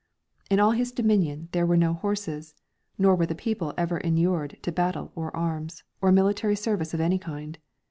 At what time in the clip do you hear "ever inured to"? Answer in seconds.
3.77-4.71